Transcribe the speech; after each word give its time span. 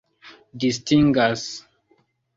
distingas 0.63 1.45